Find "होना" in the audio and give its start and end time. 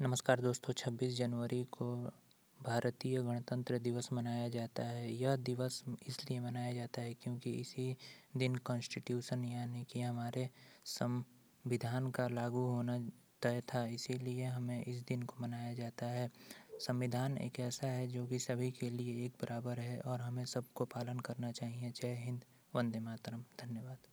12.60-12.98